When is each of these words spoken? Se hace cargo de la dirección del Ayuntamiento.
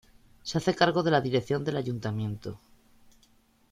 Se 0.41 0.57
hace 0.57 0.73
cargo 0.73 1.03
de 1.03 1.11
la 1.11 1.21
dirección 1.21 1.63
del 1.63 1.77
Ayuntamiento. 1.77 2.57